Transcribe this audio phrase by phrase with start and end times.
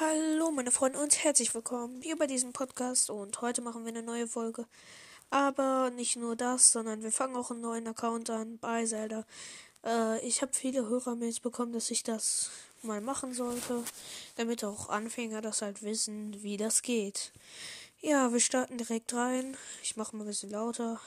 [0.00, 4.02] Hallo meine Freunde und herzlich willkommen hier bei diesem Podcast und heute machen wir eine
[4.02, 4.64] neue Folge.
[5.28, 9.26] Aber nicht nur das, sondern wir fangen auch einen neuen Account an bei Zelda.
[9.84, 12.50] Äh, ich habe viele Hörermails bekommen, dass ich das
[12.80, 13.84] mal machen sollte,
[14.36, 17.30] damit auch Anfänger das halt wissen, wie das geht.
[18.00, 19.54] Ja, wir starten direkt rein.
[19.82, 20.98] Ich mache mal ein bisschen lauter,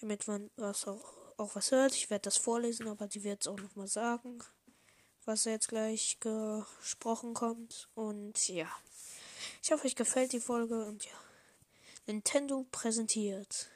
[0.00, 1.94] damit man was auch, auch was hört.
[1.94, 4.40] Ich werde das vorlesen, aber die wird es auch nochmal sagen
[5.24, 7.88] was jetzt gleich gesprochen kommt.
[7.94, 8.68] Und ja,
[9.62, 10.84] ich hoffe, euch gefällt die Folge.
[10.84, 11.12] Und ja,
[12.06, 13.70] Nintendo präsentiert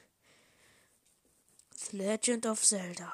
[1.75, 3.13] The Legend of Zelda.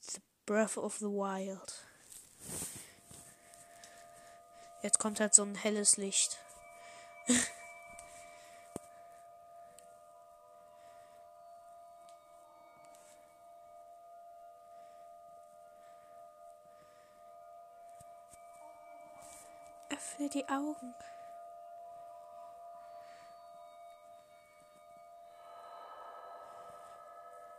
[0.00, 1.86] The Breath of the Wild.
[4.82, 6.38] Jetzt kommt halt so ein helles Licht.
[19.94, 20.92] Öffne die Augen.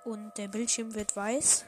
[0.04, 1.64] Und der Bildschirm wird weiß.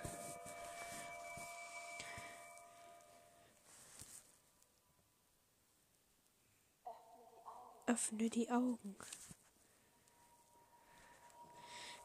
[7.85, 8.97] Öffne die Augen.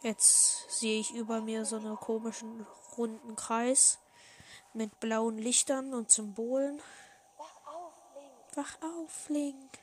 [0.03, 2.65] Jetzt sehe ich über mir so einen komischen
[2.97, 3.99] runden Kreis
[4.73, 6.81] mit blauen Lichtern und Symbolen.
[8.55, 9.79] Wach auf, Link.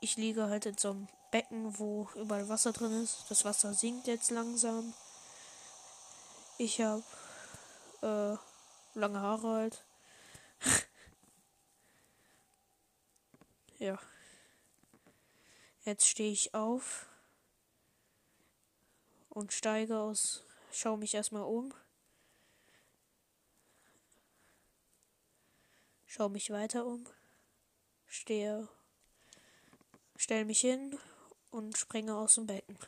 [0.00, 3.24] Ich liege halt in so einem Becken, wo überall Wasser drin ist.
[3.28, 4.92] Das Wasser sinkt jetzt langsam.
[6.58, 7.02] Ich habe
[8.02, 8.36] äh,
[8.98, 9.84] lange Haare halt.
[13.78, 13.98] ja.
[15.84, 17.06] Jetzt stehe ich auf
[19.28, 21.74] und steige aus, schaue mich erstmal um.
[26.16, 27.02] Schau mich weiter um.
[28.06, 28.68] Stehe.
[30.14, 30.96] Stell mich hin
[31.50, 32.78] und springe aus dem Becken.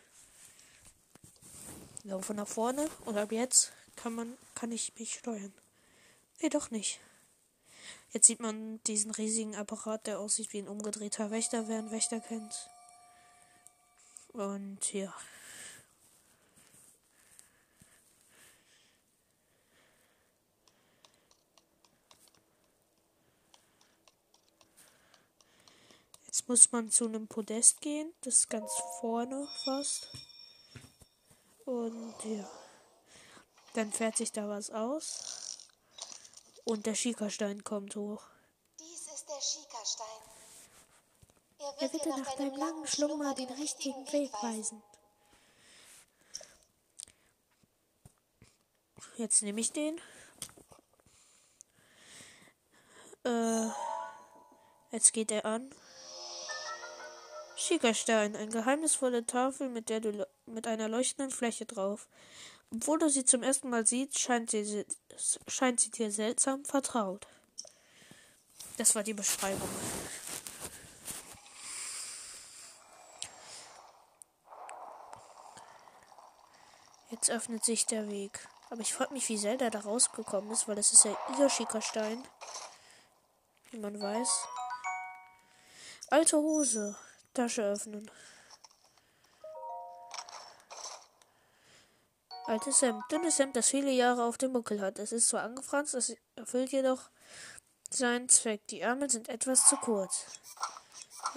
[2.05, 5.53] Laufe nach vorne und ab jetzt kann man, kann ich mich steuern.
[6.41, 7.01] Nee, doch nicht.
[8.12, 12.21] Jetzt sieht man diesen riesigen Apparat, der aussieht wie ein umgedrehter Wächter, wer einen Wächter
[12.21, 12.71] kennt.
[14.34, 15.12] Und ja.
[26.47, 28.15] Jetzt muss man zu einem Podest gehen.
[28.21, 28.71] Das ist ganz
[29.01, 30.07] vorne fast.
[31.65, 32.49] Und ja.
[33.75, 35.59] Dann fährt sich da was aus.
[36.62, 38.23] Und der Schikastein kommt hoch.
[38.79, 40.07] Dies ist der Schikastein.
[41.59, 44.81] Er wird, er wird dir nach deinem langen Schlummer den richtigen Weg weisen.
[49.17, 50.01] Jetzt nehme ich den.
[53.25, 53.69] Äh,
[54.93, 55.75] jetzt geht er an.
[57.56, 62.06] Schickerstein, eine geheimnisvolle Tafel, mit der du mit einer leuchtenden Fläche drauf.
[62.71, 64.84] Obwohl du sie zum ersten Mal siehst, scheint sie,
[65.49, 67.27] scheint sie dir seltsam vertraut.
[68.77, 69.69] Das war die Beschreibung.
[77.11, 78.47] Jetzt öffnet sich der Weg.
[78.69, 82.22] Aber ich frage mich, wie Zelda da rausgekommen ist, weil das ist ja ihr Schickerstein.
[83.71, 84.28] Wie man weiß.
[86.11, 86.97] Alte Hose.
[87.37, 88.11] Tasche öffnen.
[92.47, 93.03] Altes Hemd.
[93.11, 94.99] Dünnes Hemd, das viele Jahre auf dem Buckel hat.
[94.99, 97.11] Es ist zwar angefranst, es erfüllt jedoch
[97.91, 98.67] seinen Zweck.
[98.69, 100.27] Die Ärmel sind etwas zu kurz.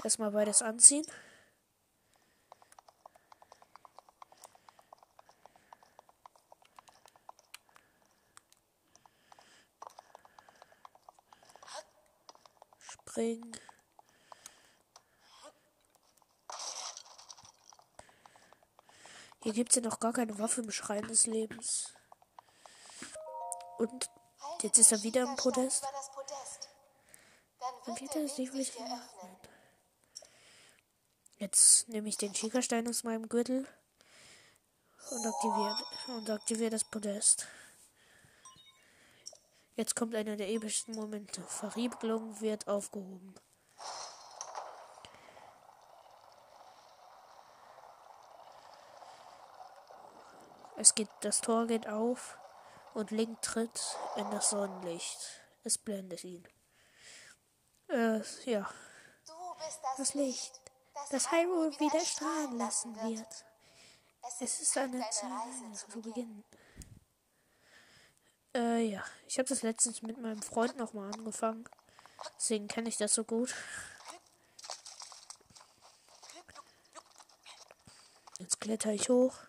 [0.04, 1.06] Erstmal beides anziehen.
[12.80, 13.69] Springen.
[19.42, 21.94] Hier gibt es ja noch gar keine Waffe im Schrein des Lebens.
[23.78, 24.09] Und
[24.62, 25.86] jetzt ist er wieder im Podest.
[27.86, 29.02] Dann wird er sich wohl öffnen.
[31.38, 33.66] Jetzt nehme ich den Schickerstein aus meinem Gürtel
[35.12, 35.78] und aktiviere,
[36.08, 37.47] und aktiviere das Podest.
[39.78, 41.42] Jetzt kommt einer der epischsten Momente.
[41.44, 43.34] Verriegelung wird aufgehoben.
[50.79, 52.37] Es geht, das Tor geht auf
[52.93, 55.20] und Link tritt in das Sonnenlicht.
[55.66, 56.47] Es blendet ihn.
[57.90, 58.66] Äh, ja.
[59.97, 60.61] das, Licht,
[61.11, 63.46] das Hyrule wieder strahlen lassen wird.
[64.40, 66.46] Es ist eine Zeit zu beginnen.
[68.55, 69.03] Äh, ja.
[69.28, 71.67] Ich habe das letztens mit meinem Freund nochmal angefangen.
[72.37, 73.53] Deswegen kenne ich das so gut.
[78.40, 79.48] Jetzt kletter ich hoch.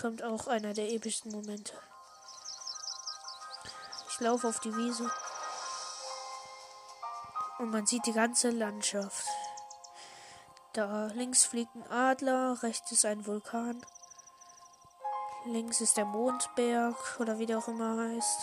[0.00, 1.72] Kommt auch einer der epischsten Momente.
[4.10, 5.10] Ich laufe auf die Wiese.
[7.58, 9.26] Und man sieht die ganze Landschaft.
[10.74, 13.80] Da links fliegt ein Adler, rechts ist ein Vulkan.
[15.46, 18.40] Links ist der Mondberg oder wie der auch immer heißt.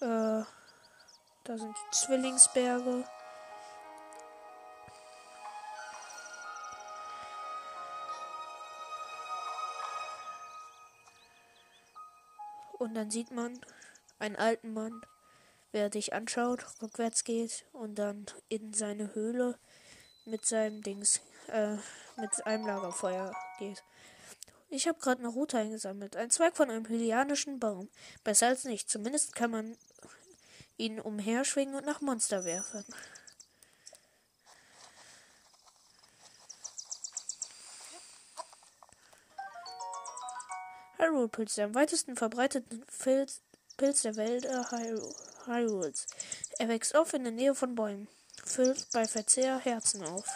[0.00, 0.44] Äh,
[1.44, 3.04] da sind Zwillingsberge.
[12.86, 13.58] Und dann sieht man
[14.20, 15.00] einen alten Mann,
[15.72, 19.58] wer dich anschaut, rückwärts geht und dann in seine Höhle
[20.24, 21.74] mit seinem Dings, äh,
[22.16, 23.82] mit einem Lagerfeuer geht.
[24.68, 26.14] Ich habe gerade eine Route eingesammelt.
[26.14, 27.88] Ein Zweig von einem hylianischen Baum.
[28.22, 28.88] Besser als nicht.
[28.88, 29.76] Zumindest kann man
[30.76, 32.84] ihn umherschwingen und nach Monster werfen.
[41.16, 43.40] Hyrule-Pilz, der am weitesten verbreiteten Pilz,
[43.78, 44.62] Pilz der Welt äh,
[45.46, 46.06] Hyrules.
[46.58, 48.08] Er wächst auf in der Nähe von Bäumen,
[48.44, 50.26] füllt bei Verzehr Herzen auf.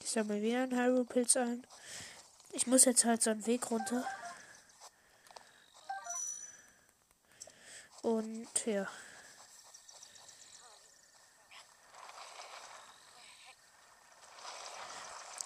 [0.00, 1.66] Ich sammle wieder einen Hyrule-Pilz ein.
[2.52, 4.06] Ich muss jetzt halt so einen Weg runter.
[8.04, 8.86] Und ja.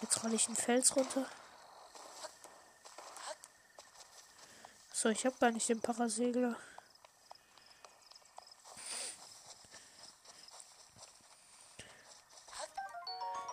[0.02, 1.25] Jetzt rolle ich einen Fels runter.
[4.93, 6.56] So, ich habe gar nicht den Parasegler.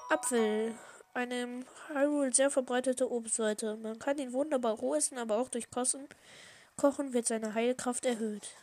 [0.10, 0.76] Apfel.
[1.14, 3.78] Eine im Hyrule sehr verbreitete Obstsorte.
[3.78, 6.10] Man kann ihn wunderbar roh essen, aber auch durch Kochen,
[6.76, 8.56] Kochen wird seine Heilkraft erhöht.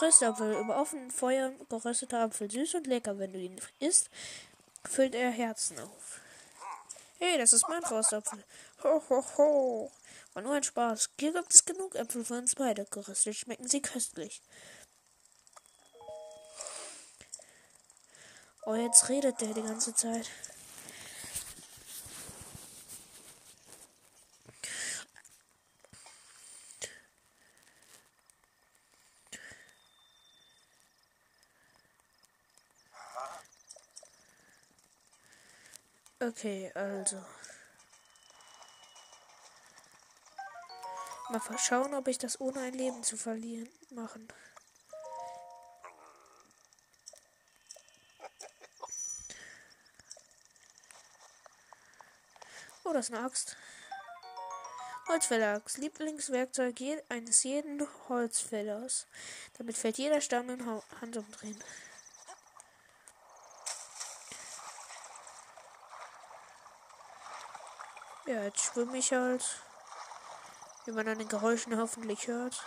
[0.00, 2.50] Röstapfel über offenem Feuer gerösteter Apfel.
[2.50, 4.10] Süß und lecker, wenn du ihn isst,
[4.84, 6.20] füllt er Herzen auf.
[7.18, 8.44] Hey, das ist mein Röstapfel.
[8.84, 9.90] Ho, ho, ho.
[10.34, 11.10] War nur ein Spaß.
[11.18, 12.84] Hier gibt es genug Äpfel für uns beide.
[12.84, 14.42] Geröstet schmecken sie köstlich.
[18.66, 20.28] Oh, jetzt redet der die ganze Zeit.
[36.26, 37.22] Okay, also.
[41.28, 44.26] Mal schauen, ob ich das ohne ein Leben zu verlieren machen.
[52.82, 53.56] Oh, das ist eine Axt.
[55.06, 55.78] Holzfälleraxt.
[55.78, 56.74] Lieblingswerkzeug
[57.08, 59.06] eines jeden Holzfällers.
[59.58, 61.62] Damit fällt jeder Stamm in Handumdrehen.
[68.26, 69.44] Ja, jetzt schwimme ich halt.
[70.84, 72.60] Wie man an den Geräuschen hoffentlich hört.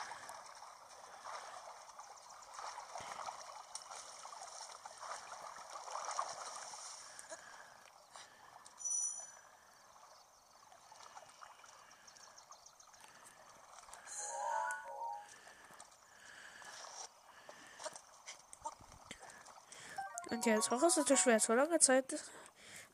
[20.30, 21.44] Und ja, das verrostete Schwert.
[21.44, 22.16] Vor langer Zeit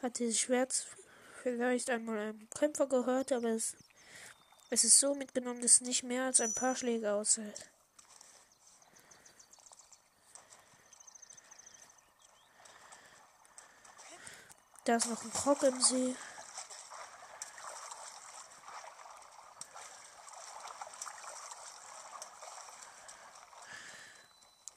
[0.01, 0.88] hat dieses Schwert
[1.46, 3.75] vielleicht einmal einem Kämpfer gehört, aber es,
[4.72, 7.70] es ist so mitgenommen, dass es nicht mehr als ein paar Schläge aushält.
[14.86, 16.16] Da ist noch ein Krog im See.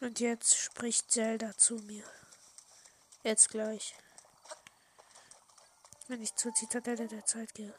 [0.00, 2.04] Und jetzt spricht Zelda zu mir.
[3.22, 3.94] Jetzt gleich.
[6.08, 7.74] Wenn ich zur Zitadelle der Zeit gehe.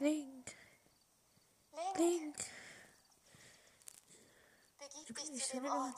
[0.00, 0.54] Link.
[1.96, 2.36] Link.
[5.08, 5.96] Begib dich zu dem Ort,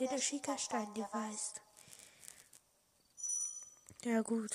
[0.00, 1.62] den der Schikastein dir weist.
[4.02, 4.50] Ja, gut.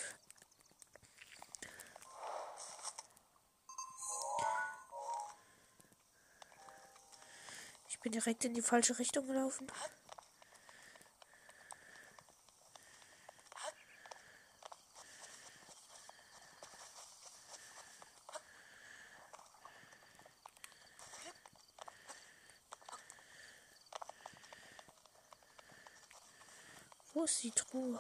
[7.88, 9.72] Ich bin direkt in die falsche Richtung gelaufen.
[27.20, 28.00] Wo ist die Truhe?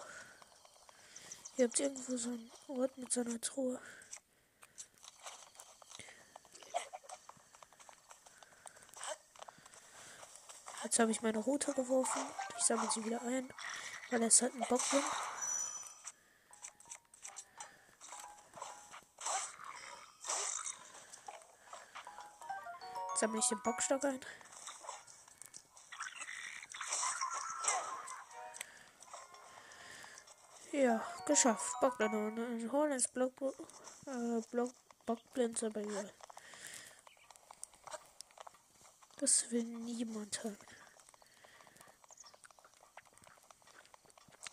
[1.57, 3.77] Ihr habt irgendwo so einen Ort mit so einer Truhe.
[10.85, 12.21] Jetzt habe ich meine Route geworfen.
[12.59, 13.53] Ich sammle sie wieder ein,
[14.09, 15.03] weil es halt ein Bock bin.
[23.17, 24.21] Sammle ich den Bockstock ein.
[30.79, 31.75] Ja, geschafft.
[31.99, 33.33] Ein Horn ist Block,
[34.05, 34.71] äh, Block,
[35.05, 36.09] Bockblinzer bei ihr.
[39.17, 40.57] Das will niemand haben.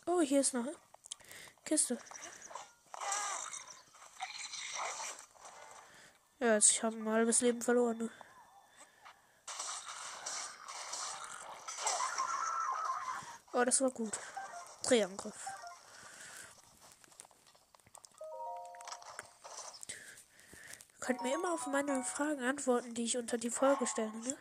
[0.07, 0.67] Oh, hier ist noch
[1.65, 1.97] Kiste.
[6.41, 7.99] Ja, jetzt, ich habe ein halbes Leben verloren.
[7.99, 8.11] Ne?
[13.53, 14.19] Oh, das war gut.
[14.83, 15.56] Drehangriff.
[21.07, 24.37] Könnt mir immer auf meine Fragen antworten, die ich unter die Folge stelle, ne?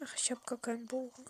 [0.00, 1.24] Ach, ich habe gar keinen Bogen.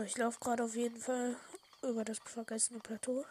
[0.00, 1.36] So, ich laufe gerade auf jeden Fall
[1.82, 3.26] über das vergessene Plateau.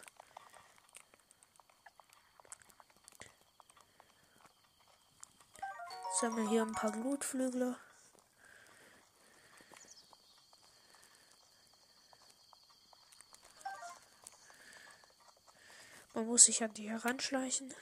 [6.22, 7.76] Wir hier ein paar Glutflügler.
[16.14, 17.74] Man muss sich an die heranschleichen.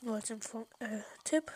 [0.00, 1.52] Nur als Info äh, Tipp.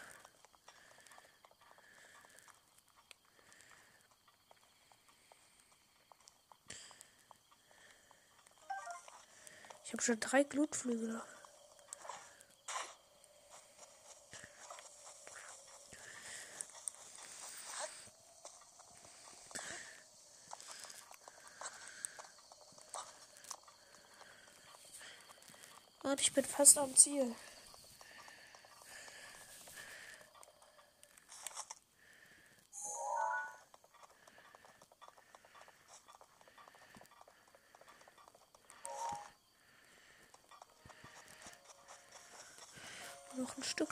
[9.88, 11.22] Ich habe schon drei Glutflügel.
[26.02, 27.34] Und ich bin fast am Ziel.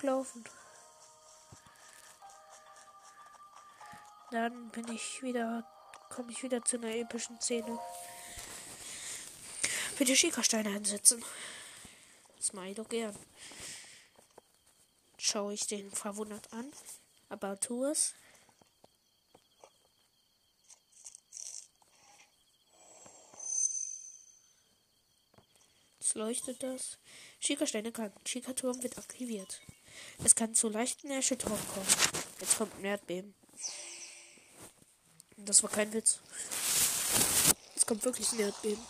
[0.06, 0.44] Laufen.
[4.30, 5.66] Dann bin ich wieder,
[6.08, 7.78] komme ich wieder zu einer epischen Szene.
[9.98, 11.24] Bitte Schiekersteine einsetzen.
[12.36, 13.16] Das mache ich doch gern.
[15.18, 16.70] Schaue ich den verwundert an.
[17.28, 18.14] Aber tu es.
[25.98, 26.98] Jetzt leuchtet das.
[27.40, 28.12] Schickersteine kann.
[28.24, 29.60] Schickerturm wird aktiviert.
[30.24, 31.86] Es kann zu leichten Erschütterungen kommen.
[32.40, 33.34] Jetzt kommt ein Erdbeben.
[35.36, 36.20] Das war kein Witz.
[37.74, 38.82] Jetzt kommt wirklich ein Erdbeben.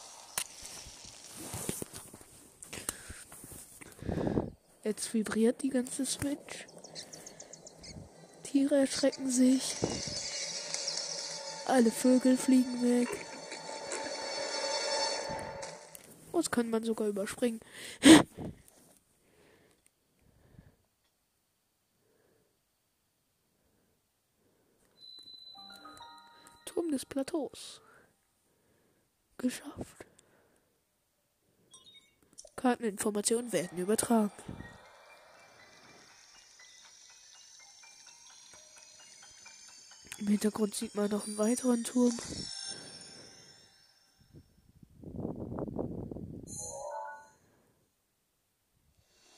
[4.85, 6.67] Jetzt vibriert die ganze Switch.
[8.45, 9.75] Tiere erschrecken sich.
[11.67, 13.09] Alle Vögel fliegen weg.
[16.33, 17.61] Das kann man sogar überspringen.
[26.97, 27.83] des Plateaus.
[29.37, 30.07] Geschafft.
[32.57, 34.33] Karteninformationen werden übertragen.
[40.19, 42.19] Im Hintergrund sieht man noch einen weiteren Turm.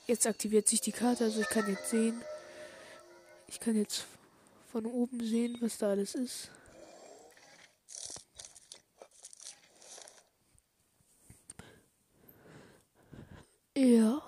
[0.07, 2.23] Jetzt aktiviert sich die Karte, also ich kann jetzt sehen.
[3.47, 4.05] Ich kann jetzt
[4.71, 6.49] von oben sehen, was da alles ist.
[13.81, 14.21] Ja.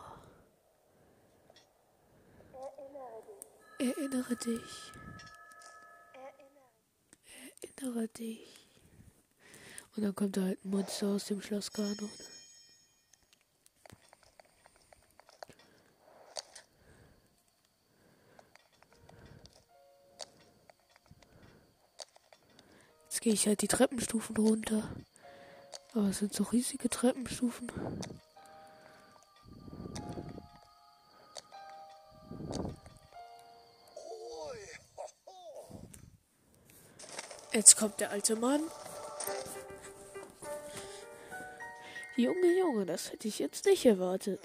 [3.79, 4.93] Erinnere dich.
[7.61, 8.69] Erinnere dich.
[9.93, 12.09] Und dann kommt da halt ein Monster aus dem Schloss Kanon.
[23.09, 24.95] Jetzt gehe ich halt die Treppenstufen runter.
[25.93, 27.69] Aber es sind so riesige Treppenstufen.
[37.53, 38.61] Jetzt kommt der alte Mann.
[42.15, 44.39] Junge, Junge, das hätte ich jetzt nicht erwartet.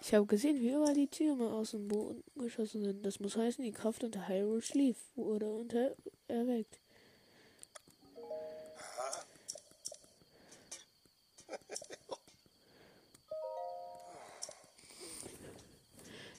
[0.00, 3.04] Ich habe gesehen, wie überall die Türme aus dem Boden geschossen sind.
[3.04, 5.94] Das muss heißen, die Kraft unter Hyrule schlief, wurde unter
[6.28, 6.80] erweckt.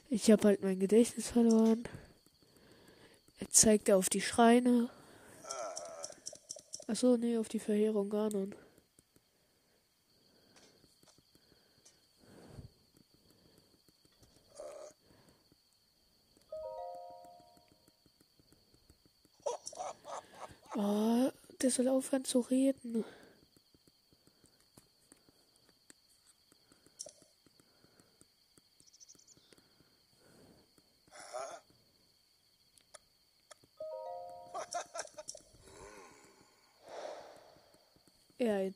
[0.09, 1.83] Ich habe halt mein Gedächtnis verloren.
[3.39, 4.89] Er zeigte auf die Schreine.
[6.91, 8.53] Achso, nee, auf die Verheerung Ganon.
[20.75, 21.31] Oh,
[21.61, 23.05] der soll aufhören zu reden.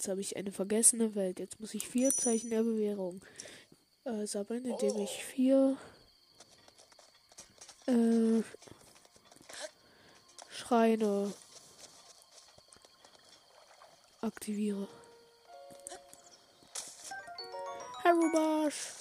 [0.06, 1.40] Jetzt habe ich eine vergessene Welt.
[1.40, 3.22] Jetzt muss ich vier Zeichen der Bewährung
[4.04, 5.78] äh, sammeln, indem ich vier
[7.88, 8.44] äh,
[10.52, 11.34] Schreine
[14.22, 14.88] aktiviere.
[18.04, 18.92] Hyrule-Barsch!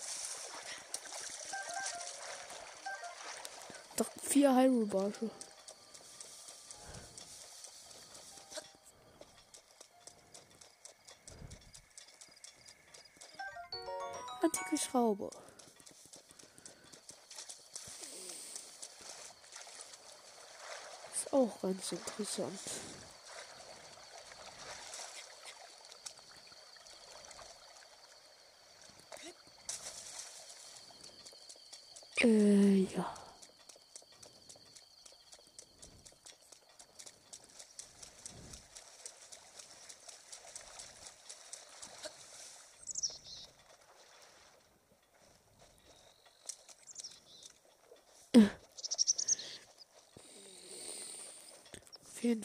[3.98, 5.30] Doch vier Hyrule-Barsche.
[14.94, 15.28] Schraube.
[21.12, 22.60] Ist auch ganz interessant.
[32.20, 33.23] Äh, ja.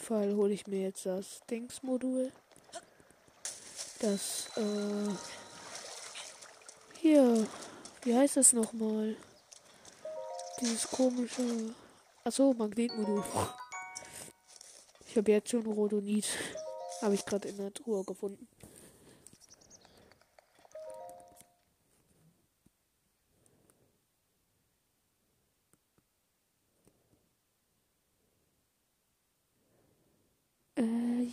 [0.00, 2.32] Fall hole ich mir jetzt das Dingsmodul.
[4.00, 5.14] Das, äh,
[6.98, 7.46] hier,
[8.02, 9.16] wie heißt das nochmal?
[10.60, 11.74] Dieses komische,
[12.24, 13.22] achso, Magnetmodul.
[15.06, 16.26] Ich habe jetzt schon Rodonit.
[17.02, 18.46] Habe ich gerade in der Truhe gefunden.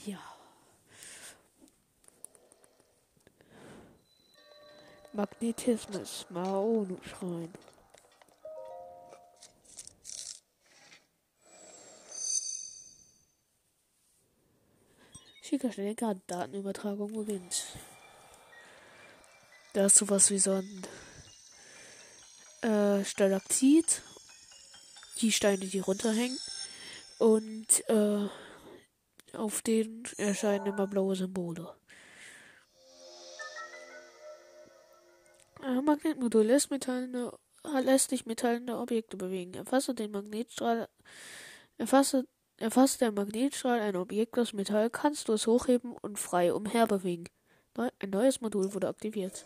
[0.06, 0.20] Ja.
[5.14, 7.52] Magnetismus, Maono-Schrein.
[15.42, 17.64] Schicker schnell Datenübertragung beginnt.
[19.74, 20.88] Da ist sowas wie so ein
[22.70, 24.02] äh, Stalaktit.
[25.22, 26.38] Die Steine, die runterhängen.
[27.18, 28.28] Und äh,
[29.38, 31.74] auf denen erscheinen immer blaue Symbole.
[35.62, 37.32] Ein Magnetmodul lässt, metallene,
[37.82, 39.54] lässt dich metallene Objekte bewegen.
[39.54, 40.88] Erfasse den Magnetstrahl.
[41.78, 42.26] Erfasse
[42.60, 47.30] Erfasst der Magnetstrahl ein Objekt aus Metall, kannst du es hochheben und frei umherbewegen.
[47.76, 49.46] Ein neues Modul wurde aktiviert.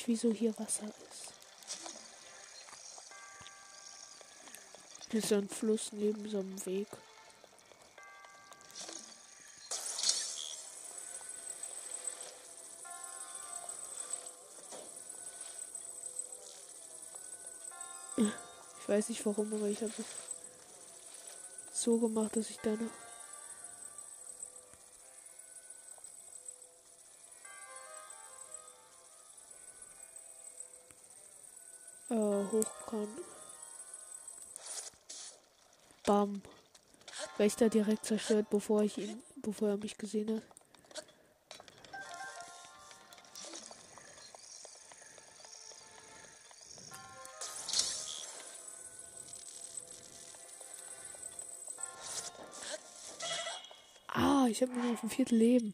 [0.00, 1.32] Mich, wieso hier Wasser ist.
[5.10, 6.88] Hier ist ein Fluss neben so einem Weg.
[18.16, 20.06] Ich weiß nicht warum, aber ich habe es
[21.80, 22.58] so gemacht, dass ich
[32.10, 33.08] äh, hoch kann.
[36.04, 36.42] Bam.
[37.38, 40.42] Wächter direkt zerstört, bevor ich ihn, bevor er mich gesehen hat.
[54.08, 55.72] Ah, ich habe nur noch ein Viertel Leben.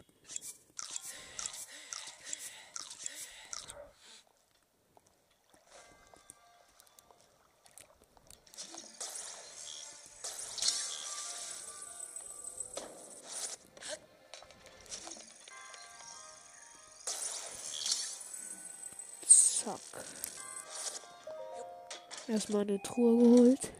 [22.46, 23.72] Erstmal eine Truhe geholt.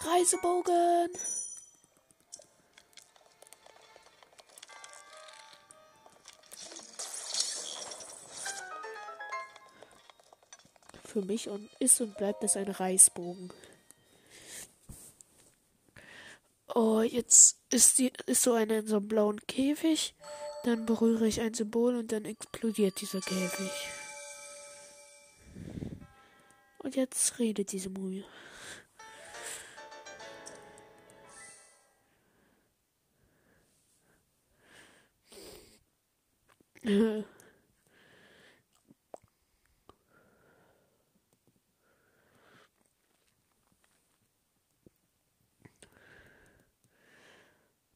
[0.00, 1.08] Reisebogen.
[11.02, 13.54] Für mich und ist und bleibt es ein Reisbogen.
[16.74, 20.14] Oh, jetzt ist die ist so eine in so einem blauen Käfig.
[20.64, 23.97] Dann berühre ich ein Symbol und dann explodiert dieser Käfig.
[26.98, 28.24] Jetzt redet diese Mumie.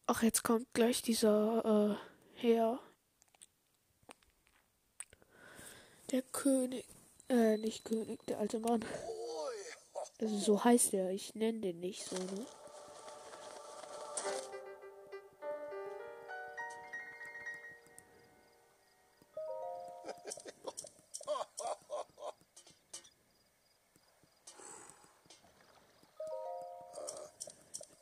[0.07, 1.97] Ach, jetzt kommt gleich dieser
[2.37, 2.79] äh, Herr.
[6.11, 6.85] Der König.
[7.33, 8.85] Äh, nicht König, der alte Mann.
[10.21, 11.13] Also so heißt er.
[11.13, 12.47] Ich nenne den nicht so, ne?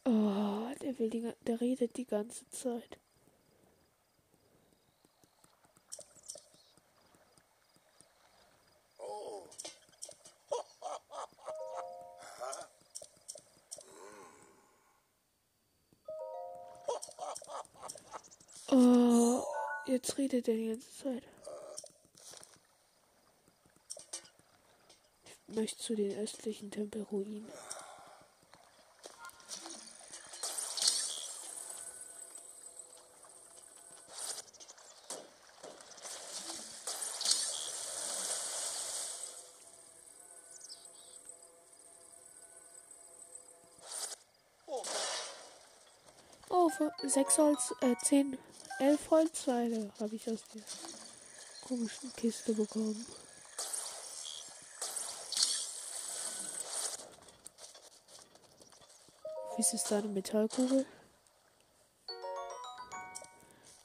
[0.06, 2.98] Oh, der will die, der redet die ganze Zeit.
[20.32, 21.22] Redet er die ganze Zeit.
[25.48, 27.46] Ich möchte zu den östlichen Tempelruinen.
[46.52, 48.36] Oh, für sechs Holz, äh, zehn,
[48.80, 50.62] elf Holzpfeile habe ich aus der
[51.68, 53.06] komischen Kiste bekommen.
[59.56, 60.86] Wie ist es da eine Metallkugel?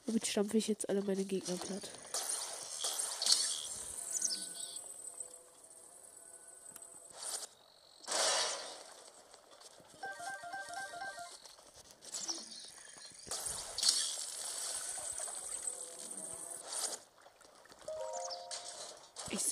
[0.06, 1.90] Damit stampfe ich jetzt alle meine Gegner platt.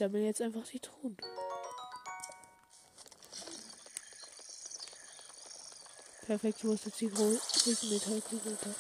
[0.05, 1.17] Sammle jetzt einfach die Truhen.
[6.27, 8.75] Perfekt, ich muss jetzt die großen Metallkugel da.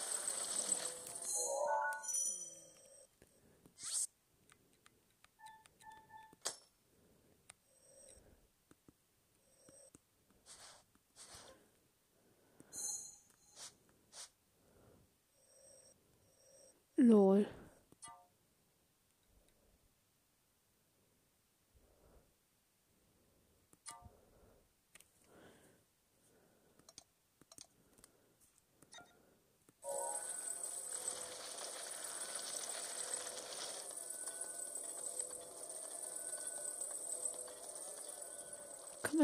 [16.97, 17.64] Lol.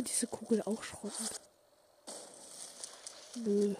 [0.00, 1.28] Man diese Kugel auch schrotten?
[3.34, 3.74] Nö.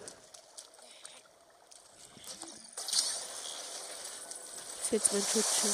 [4.91, 5.73] Jetzt mein Schutzschild.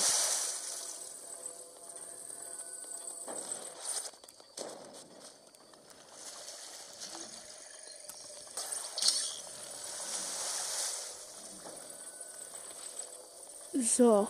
[13.74, 14.28] So.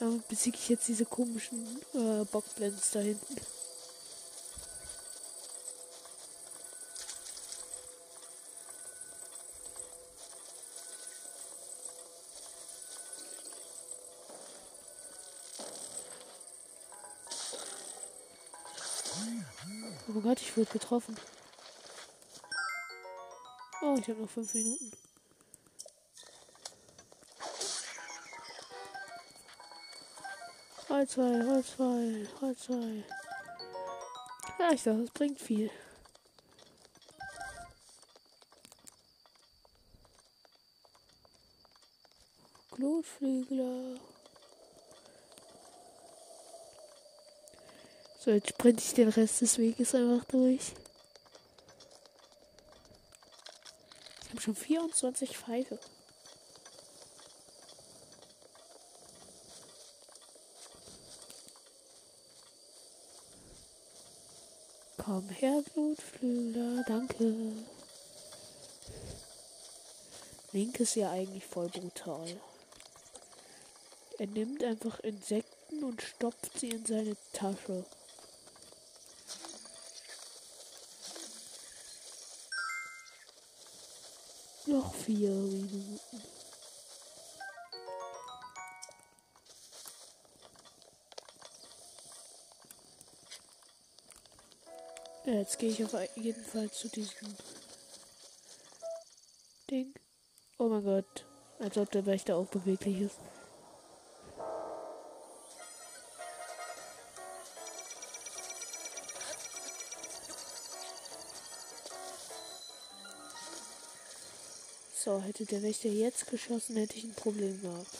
[0.00, 3.36] Damit besiege ich jetzt diese komischen äh, Bockblends da hinten.
[20.60, 21.16] Ich getroffen.
[23.80, 24.92] Oh, ich habe noch fünf Minuten.
[30.88, 33.04] Holz zwei, Holz zwei, Holz zwei.
[34.58, 35.70] Ja, ich dachte, das bringt viel.
[42.74, 44.11] Flutflügler.
[48.24, 50.74] So, jetzt sprinte ich den Rest des Weges einfach durch.
[54.22, 55.76] Ich habe schon 24 Pfeife.
[64.98, 67.34] Komm her, Blutflügler, danke.
[70.52, 72.40] Link ist ja eigentlich voll brutal.
[74.20, 77.84] Er nimmt einfach Insekten und stopft sie in seine Tasche.
[84.72, 86.00] Noch vier Minuten.
[95.26, 97.36] Jetzt gehe ich auf jeden Fall zu diesem
[99.70, 99.92] Ding.
[100.56, 101.26] Oh mein Gott.
[101.58, 103.18] Als ob der Wächter auch beweglich ist.
[115.04, 117.90] So, hätte der Wächter jetzt geschossen, hätte ich ein Problem gehabt.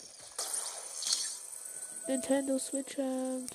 [2.07, 3.51] Nintendo Switch out.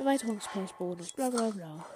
[0.00, 1.86] Erweiterungspassbonus, bla bla bla.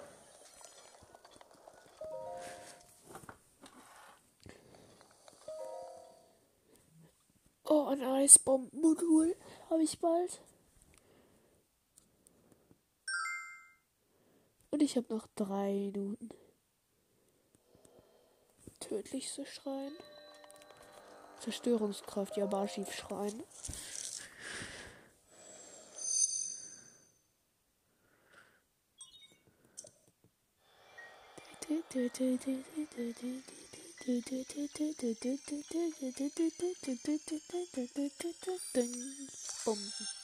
[7.64, 9.34] Oh, ein Eisbombenmodul
[9.70, 10.40] habe ich bald.
[14.88, 16.30] Ich habe noch drei Minuten.
[18.80, 19.92] Tödlichste Schreien.
[21.40, 22.38] Zerstörungskraft,
[22.90, 23.42] schreien.
[39.66, 40.17] Bomben.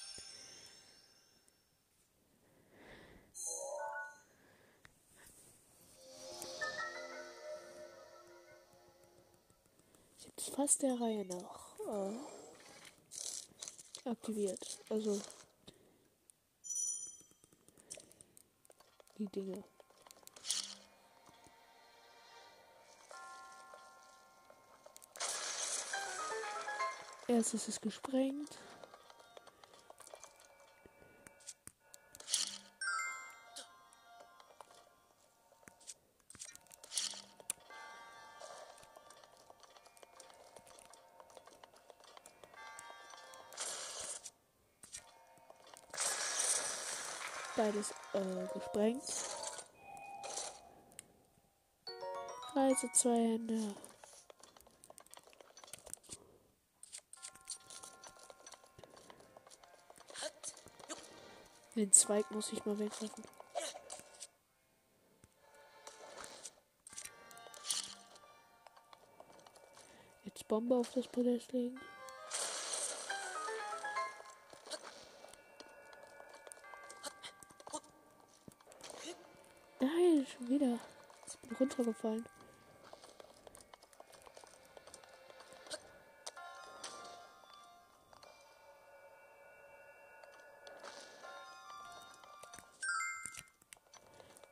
[10.41, 12.11] Fast der Reihe nach äh,
[14.09, 14.79] aktiviert.
[14.89, 15.21] Also
[19.19, 19.65] die Dinge.
[27.27, 28.59] Erstes ist gesprengt.
[47.65, 49.03] Beides äh, gesprengt.
[52.55, 53.75] Reise zwei Hände.
[61.75, 63.25] Den Zweig muss ich mal wegwerfen.
[70.25, 71.81] Jetzt Bombe auf das Podest legen.
[81.85, 82.25] Runtergefallen.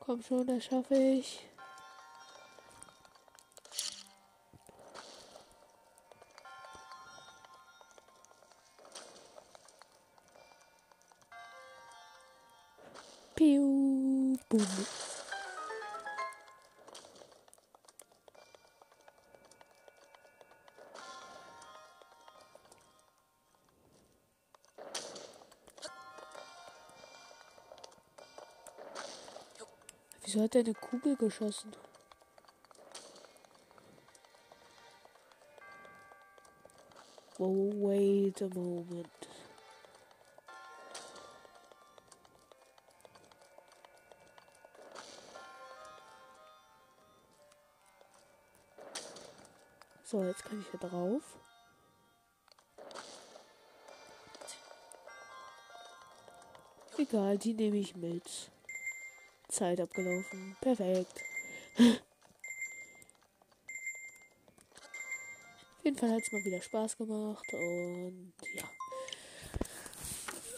[0.01, 1.52] Komm schon, das schaffe ich.
[30.33, 31.77] Wieso hat er eine Kugel geschossen?
[37.37, 39.29] Whoa, wait a moment.
[50.03, 51.23] So, jetzt kann ich hier drauf.
[56.97, 58.51] Egal, die nehme ich mit.
[59.53, 60.57] Zeit abgelaufen.
[60.61, 61.23] Perfekt.
[65.79, 68.65] Auf jeden Fall hat es mal wieder Spaß gemacht und ja.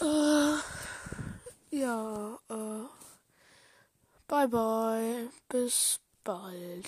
[0.01, 0.59] Äh,
[1.71, 2.85] ja, äh,
[4.29, 5.29] bye bye.
[5.49, 6.83] Bis bald.